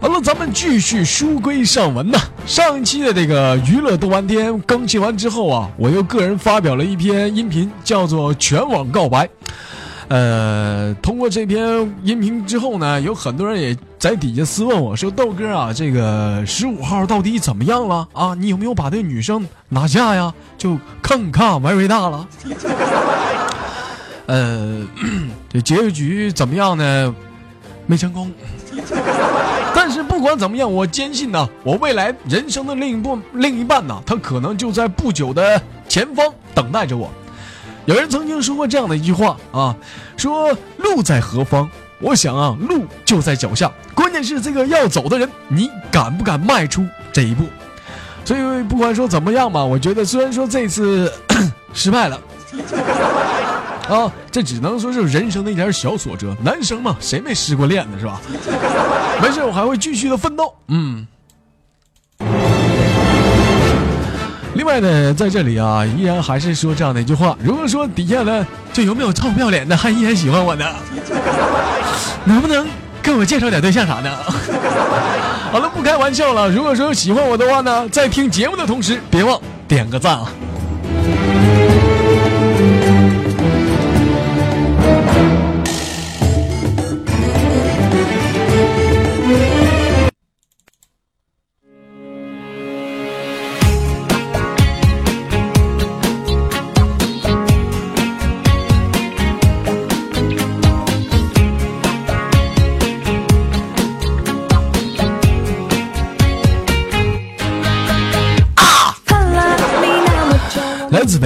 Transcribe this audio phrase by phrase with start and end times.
[0.00, 2.18] 好了，咱们继续书归上文呐。
[2.46, 9.24] 上一期的这个娱乐豆瓣天更新完之后啊，我又个人发表了一篇音频，叫做《全网告白》。
[10.08, 18.32] 呃，通过这篇音频之后呢，有很多人也在底下私问我说：“豆哥啊，这个十五号到底怎么样了啊？
[18.34, 20.32] 你有没有把这女生拿下呀？
[20.56, 22.28] 就看看玩伟大了。”
[24.26, 24.86] 呃，
[25.52, 27.12] 这结局怎么样呢？
[27.86, 28.32] 没成功。
[29.74, 37.10] 但是不管怎么样，我坚信呢，我未来人生的另一半，另一半呢，他可能就在不久的前方等待着我。
[37.84, 39.76] 有人曾经说过这样的一句话啊，
[40.16, 41.70] 说路在何方？
[42.00, 47.44] 我想啊，路就在脚下，关键是这个要走的人，你敢不敢迈出这一步？
[48.24, 51.12] 所以不管说怎么样吧，我觉得虽然说这次
[51.72, 52.20] 失败了。
[53.88, 56.36] 啊，这只能说是人生的一点小挫折。
[56.42, 58.20] 男生嘛，谁没失过恋呢，是吧？
[59.22, 60.52] 没事，我还会继续的奋斗。
[60.68, 61.06] 嗯。
[64.54, 70.64] 另外呢，在这里啊，依然还是说这样的一句话：如果说底下呢，就有没有臭不要脸的，还依然喜欢我的，
[72.24, 72.66] 能不能
[73.02, 74.10] 给我介绍点对象啥的？
[75.52, 76.50] 好了，不开玩笑了。
[76.50, 80.30] 如果说喜欢我的话呢，在听节目的同时，别忘点个赞啊。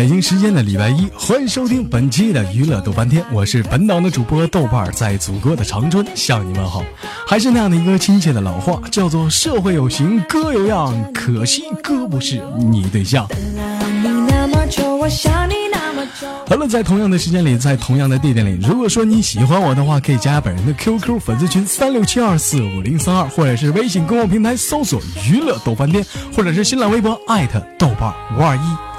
[0.00, 6.82] 北京时间的礼拜一，欢迎收听本期的娱乐豆瓣天，我是本档的主播豆瓣，在祖国的长春向你问好。
[7.26, 13.28] 还是那样的一个亲切的老话，叫做社会有型哥有样，可惜哥不是你对象。
[16.48, 24.98] 好了，在同样的时间里，在同样的地点里，如果说你喜欢我的话，可以加本人的 QQ 粉丝群三六七二四五零三二，或者是微信公众平台搜索
[25.30, 26.02] 娱乐豆瓣天，
[26.34, 28.89] 或者是新浪微博艾特豆瓣五二一。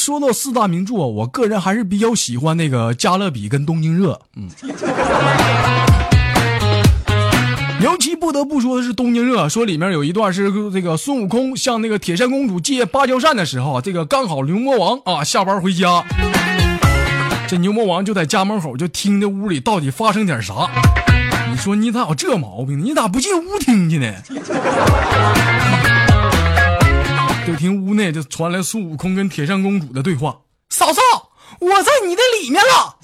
[0.00, 4.12] 说到四大名著，我个人还是比较喜欢那个《加勒比》跟《东京热》。
[4.34, 4.48] 嗯，
[7.84, 16.02] 尤其不得不说的是《东京热》，说里面有一段是这个孙悟空向那个铁扇公主借芭蕉扇的时候，这个刚好牛魔王啊下班回家，
[17.46, 20.54] 这牛魔王就在家门口就听这屋里到底发生点啥。
[21.50, 22.82] 你说你咋有这毛病？
[22.82, 24.10] 你咋不进屋听去呢？
[27.46, 30.36] 就听屋内就传来孙悟空跟铁扇公主的对话
[30.70, 31.00] ：“嫂嫂，
[31.58, 32.96] 我在你的里面了。”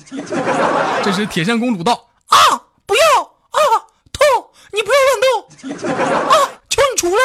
[1.03, 1.93] 这时铁扇公主道
[2.29, 2.37] ：“啊，
[2.85, 3.61] 不要啊，
[4.13, 4.25] 痛！
[4.73, 5.31] 你不要乱动
[6.31, 6.35] 啊，
[6.69, 7.23] 求你出来。”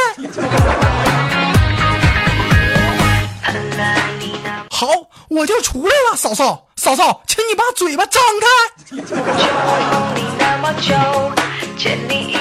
[4.71, 4.87] 好，
[5.29, 8.47] 我就出来了，嫂嫂，嫂嫂，请你把嘴巴张开。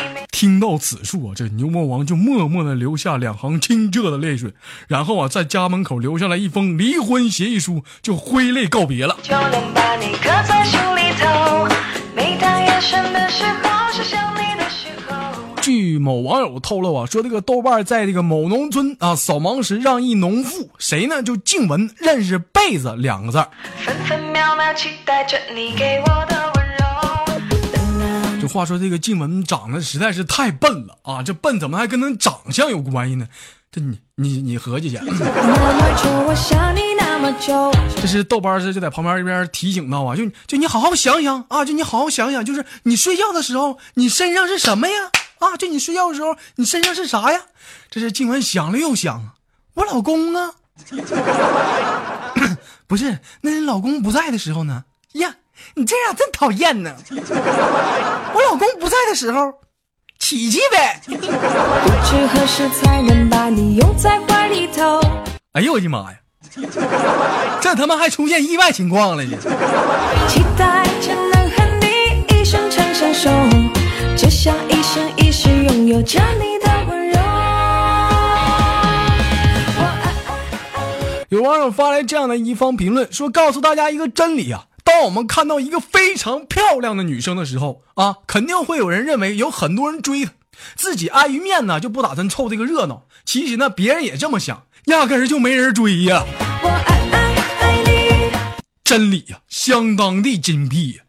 [0.40, 4.54] 听到此处啊，这牛魔王就默默的流下两行清澈的泪水，
[4.88, 9.18] 然后啊，在家门口留下了一封离婚协议书，就挥泪告别了。
[15.60, 23.46] 据某网友透露啊，说这个豆瓣在这个某农村啊扫盲时，让一农妇谁呢就静雯认识被子两个字
[23.84, 26.39] 分分秒秒期待着你给我的。
[28.40, 31.22] 这话说这个静雯长得实在是太笨了啊！
[31.22, 33.28] 这笨怎么还跟她长相有关系呢？
[33.70, 34.98] 这你你你合计去。
[38.00, 44.94] 这是豆瓣是就在旁边一边提醒到啊，就就你好好想想啊，就你好好想想，就是你睡觉的时候，你身上是什么呀？
[45.38, 47.42] 啊，就你睡觉的时候，你身上是啥呀？
[47.90, 49.32] 这是静雯想了又想，
[49.74, 50.54] 我老公啊，
[52.88, 54.84] 不是，那你老公不在的时候呢？
[55.60, 56.94] 呀，你这样真讨厌呢。
[58.34, 59.52] 我老公不在的时候，
[60.18, 61.00] 起起呗。
[65.52, 66.16] 哎呦我的妈呀！
[67.60, 69.36] 这他妈还出现意外情况了呢！
[70.28, 73.30] 期待着能和你一生长相守，
[74.16, 77.18] 只想一生一世拥有着你的温柔
[81.28, 90.32] 有网友发来这样的一方评论，说：“告诉大家一个真理啊，当我们看到一个非常漂亮的女生的时候啊，肯定会有人认为有很多人追她，
[90.74, 93.06] 自己碍于面呢就不打算凑这个热闹。
[93.24, 96.24] 其实呢，别人也这么想。”压根儿就没人追呀！
[98.82, 101.04] 真理呀，相当的精辟呀！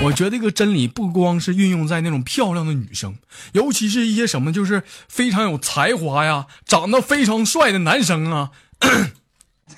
[0.00, 3.16] 我觉得这个真理不光是运用在那种漂亮的女生，
[3.52, 8.50] 尤其是一些什么就是非常有才华呀、长得非常帅的男生啊，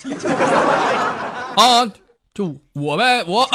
[1.56, 1.86] 啊，
[2.34, 3.48] 就我呗，我。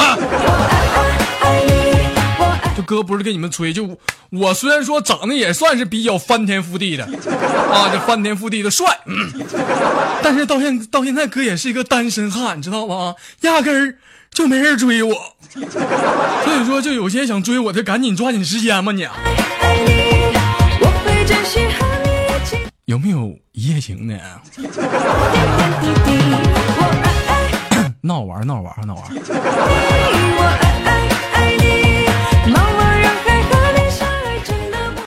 [2.75, 3.97] 就哥不是跟你们吹，就
[4.31, 8.85] 我虽然说长得也算是比较翻天覆地的啊，这翻天覆地的帅，
[10.21, 13.15] 但是到现到现在哥也是一个单身汉，知道吗？
[13.41, 13.97] 压根儿
[14.29, 15.13] 就没人追我，
[15.53, 19.07] 所以说就有些想追我的，赶紧抓紧时间吧你。
[22.95, 24.17] 有没有一夜情的？
[27.99, 29.03] 闹玩闹玩闹玩。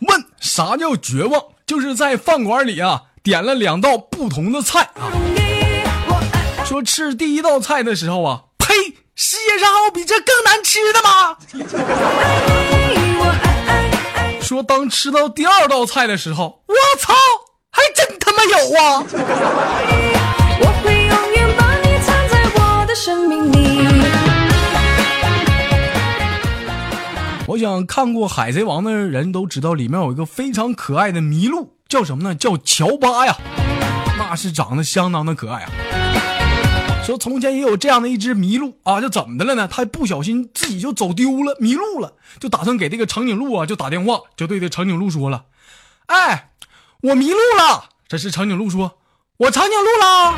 [0.02, 1.43] 问啥叫绝望？
[1.64, 5.08] 就是在饭馆里啊，点了两道不同的菜啊。
[6.67, 8.75] 说吃第一道菜的时候啊，呸！
[9.14, 11.38] 世界上还有比这更难吃的吗？
[14.43, 17.14] 说当吃到第二道菜的时候，我操，
[17.70, 19.04] 还真他妈有啊！
[27.46, 32.34] 我想看过《海贼王》的人都知道，里面有一个非常可爱的麋鹿，叫什么呢？
[32.34, 33.36] 叫乔巴呀，
[34.18, 35.70] 那是长得相当的可爱啊。
[37.04, 39.66] 说从前也有这样的一只麋鹿啊，就怎么的了呢？
[39.66, 45.44] 他不小心自己就走丢了，迷路了，就打算给这个长颈鹿啊就打电话，就对这长颈鹿说了
[46.06, 46.47] ：“哎，
[47.02, 48.98] 我迷路了。”这是长颈鹿说
[49.38, 50.34] ：“我长颈鹿了。”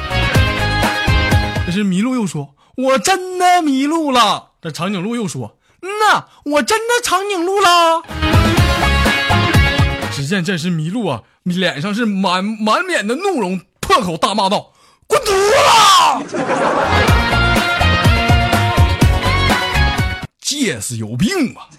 [1.64, 5.56] 这是麋鹿又说：“我真的迷路了。”这长颈鹿又说。
[5.82, 8.02] 嗯呐，我真的长颈鹿了。
[10.12, 14.74] 只见这时麋鹿啊，脸上是满满脸的怒容，破口大骂道
[15.08, 16.38] ：“滚犊子！
[20.42, 21.70] 戒是有病吧？”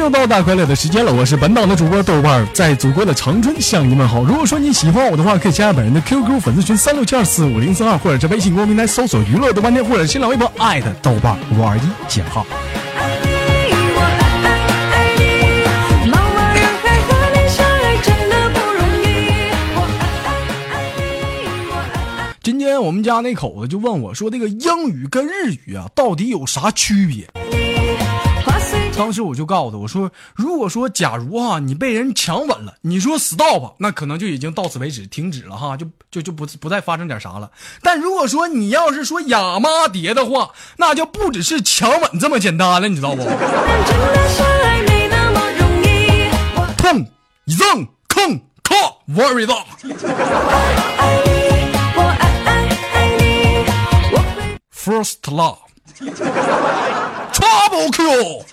[0.00, 4.24] 又到大快乐的时间了，我是本档的主播豆瓣，在祖国的长春向你们好。
[4.24, 12.46] 如果说你喜欢我的话，可以加下本人的 QQ 粉丝群三六七二四五零三二，或者是微信公众平台搜索娱乐豆瓣天，或者新浪微博艾特豆瓣五二一减号。
[22.42, 27.28] 今天我们家那口子就问我说：“这个英语跟日语啊，到底有啥区别？”
[29.00, 37.50] 当时我就告诉他，我说：“如果说假如哈你被人强吻了，你说 stop，那可能就已经到此为止，停止了哈，就就就不不再发生点啥了。
[37.82, 43.22] 但如果说你要是说亚麻蝶的话，那就不只是强吻这么简单了，你知道不？
[46.76, 47.06] 痛
[47.46, 49.64] 一阵空靠 very 大。
[54.70, 55.69] First love。
[57.32, 58.44] Trouble Q。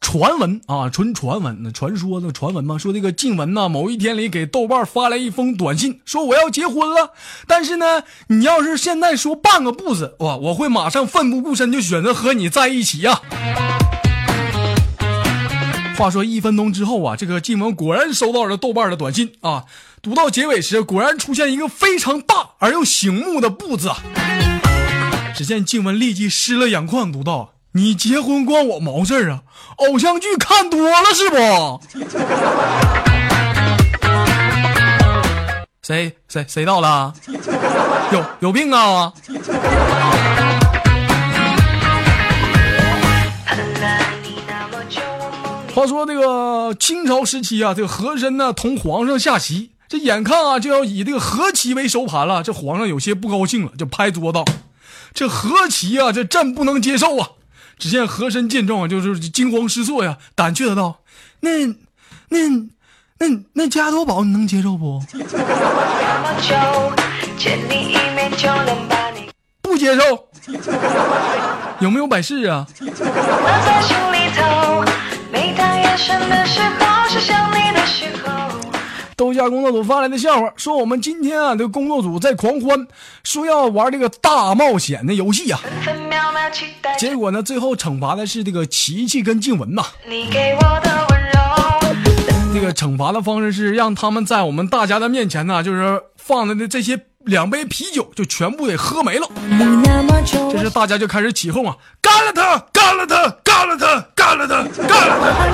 [0.00, 7.12] 传闻啊，纯传闻呢，传说的传闻嘛，说这个静雯呐，某一天里给豆瓣发来一封短信，说我要结婚了，
[7.46, 13.20] 但是呢，你要是现在说半个不字，哇，我会马上奋不顾身就选择和你在一起呀。
[16.00, 19.64] 话说一分钟之后啊，这个静雯果然收到了豆瓣的短信啊。
[20.00, 23.90] 读到结尾时，果然出现一个非常大而又醒目的“不”字。
[25.36, 29.42] 只见静雯立即湿了眼眶，读道：“你结婚关我毛事啊？
[29.76, 31.36] 偶像剧看多了是不？”
[35.86, 37.12] 谁谁谁到了？
[38.10, 39.12] 有有病啊！
[45.74, 54.44] 话说这个清朝时期啊，这个和珅呢同皇上下棋，这眼看啊就要以这个和棋为收盘了，这皇上有些不高兴了，就拍桌道
[55.14, 57.30] ：“这和棋啊，这朕不能接受啊！”
[57.78, 60.98] 只见和珅见状啊，就是惊慌失措呀，胆怯的道
[61.40, 61.66] ：“那
[62.28, 62.48] 那
[63.18, 65.02] 那那加多宝你能接受不？”
[69.62, 70.26] 不接受，
[71.78, 72.66] 有没有百事啊？
[79.16, 82.86] 豆家工作组发来的笑话说：“我们今天啊，这个工作组在狂欢，
[83.22, 85.60] 说要玩这个大冒险的游戏啊。
[86.98, 89.82] 结果呢，最后惩罚的是这个琪琪跟静雯呐。
[92.54, 99.28] 这个惩罚的方式是让他们在我们大家的面前呢，就是放的那这些。”两杯啤酒就全部得喝没了，
[100.50, 101.76] 这时大家就开始起哄啊！
[102.00, 105.50] 干了他，干了他，干了他，干了他，干了他！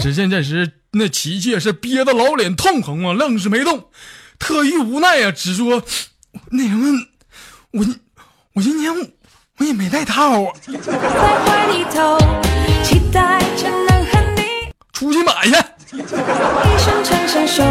[0.00, 3.88] 只见这时那琪琪是憋得老脸通红啊，愣是没动。
[4.38, 5.82] 特意无奈啊，只说
[6.50, 6.98] ：“那什么，
[7.72, 7.84] 我
[8.54, 8.90] 我今天
[9.58, 10.52] 我也没带套啊。”
[14.94, 15.50] 出去买去。
[15.92, 15.98] 一
[16.78, 17.62] 声长相守，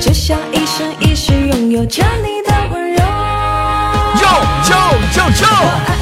[0.00, 3.00] 只想一生一世拥有着你的温柔。
[4.14, 4.28] yo
[4.70, 4.76] yo
[5.16, 6.01] yo yo。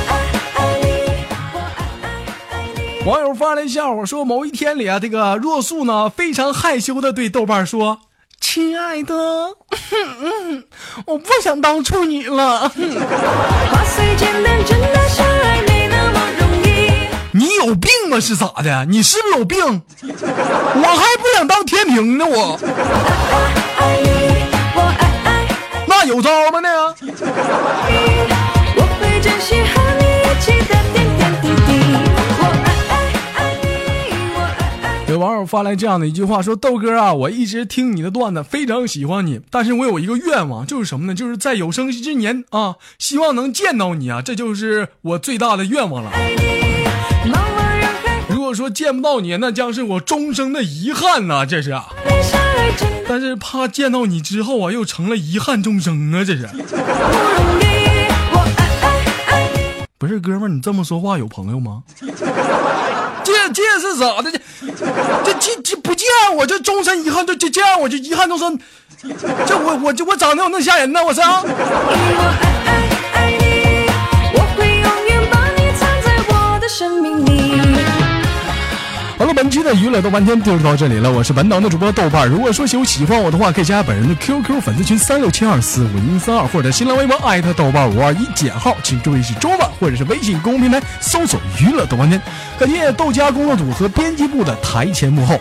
[3.07, 7.99] 网友发来笑话说，某一天里啊，这个若素呢非常害羞的对豆瓣说
[8.41, 9.15] ：“亲爱的，
[11.07, 12.75] 我不想当处女了。”话
[13.85, 16.91] 虽简单，真的相爱没那么容易。
[17.33, 18.21] 你有病吗？
[18.21, 18.85] 是咋的？
[18.85, 19.83] 你是不是有病？
[20.03, 22.61] 我还不想当天平呢，我。
[25.87, 26.95] 那有招吗呢？
[35.11, 41.15] 有网友发来这样的一句话，说：“豆哥啊，我一直听你的段子，非常喜欢你，但是我有一个愿望，就是什么呢？
[41.17, 46.13] 就是在有生之年啊，希望能见到你啊，这就是我最大的愿望了。”
[48.31, 51.45] 如果说见不到你，那将是我终生的遗憾呐！
[51.45, 51.77] 这是，
[53.09, 56.23] 但是怕见到你之后啊，又成了遗憾终生啊！
[56.25, 56.49] 这是。
[59.99, 61.83] 不是哥们儿，你这么说话有朋友吗？
[63.25, 64.31] 这这是咋的？
[64.33, 64.39] 这
[65.25, 68.59] 这这这不见我就终身遗憾，就就这样我就遗憾终身。
[69.47, 71.03] 这我我就我长得有那么吓人呢？
[71.03, 71.45] 我操！
[79.21, 81.13] 好了，本期的娱乐豆瓣天就到这里了。
[81.13, 82.27] 我是本档的主播豆瓣。
[82.27, 92.19] 如果说有喜欢我的话，可以加本人的 QQ 粉丝群三六七二四五零三二，或者新浪微博艾特豆瓣五二一减号，请注意是中文，或者是微信公众平台搜索娱乐豆瓣天。
[92.59, 95.39] 感谢豆家工作组和编辑部的台前幕后。